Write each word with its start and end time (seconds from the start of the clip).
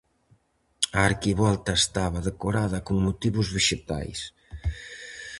A 0.99 1.01
arquivolta 1.09 1.71
estaba 1.81 2.25
decorada 2.29 2.77
con 2.87 2.95
motivos 3.07 3.47
vexetais. 3.55 4.19